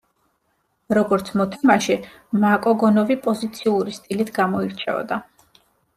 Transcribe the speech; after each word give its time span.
როგორც 0.97 1.27
მოთამაშე, 1.41 1.97
მაკოგონოვი 2.45 3.19
პოზიციური 3.27 3.95
სტილით 3.99 4.33
გამოირჩეოდა. 4.39 5.21